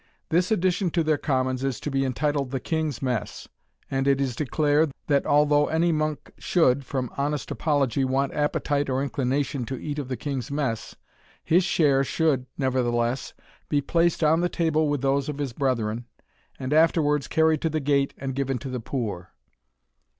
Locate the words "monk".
5.91-6.31